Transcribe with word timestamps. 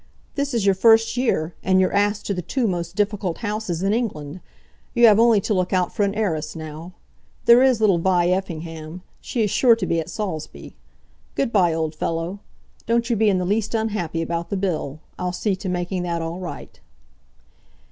This 0.33 0.55
is 0.55 0.65
your 0.65 0.73
first 0.73 1.15
year, 1.15 1.53
and 1.61 1.79
you're 1.79 1.93
asked 1.93 2.25
to 2.25 2.33
the 2.33 2.41
two 2.41 2.65
most 2.65 2.95
difficult 2.95 3.37
houses 3.37 3.83
in 3.83 3.93
England. 3.93 4.39
You 4.95 5.05
have 5.05 5.19
only 5.19 5.39
to 5.41 5.53
look 5.53 5.73
out 5.73 5.93
for 5.93 6.01
an 6.01 6.15
heiress 6.15 6.55
now. 6.55 6.93
There 7.45 7.61
is 7.61 7.79
little 7.79 7.99
Vi 7.99 8.29
Effingham; 8.29 9.03
she 9.19 9.43
is 9.43 9.51
sure 9.51 9.75
to 9.75 9.85
be 9.85 9.99
at 9.99 10.09
Saulsby. 10.09 10.73
Good 11.35 11.51
bye, 11.51 11.75
old 11.75 11.93
fellow. 11.93 12.39
Don't 12.87 13.11
you 13.11 13.15
be 13.15 13.29
in 13.29 13.37
the 13.37 13.45
least 13.45 13.75
unhappy 13.75 14.23
about 14.23 14.49
the 14.49 14.57
bill. 14.57 15.01
I'll 15.19 15.31
see 15.31 15.55
to 15.57 15.69
making 15.69 16.01
that 16.01 16.19
all 16.23 16.39
right." 16.39 16.79